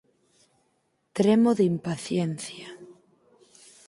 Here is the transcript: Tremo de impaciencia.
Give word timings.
Tremo 1.17 1.49
de 1.57 1.63
impaciencia. 1.73 2.67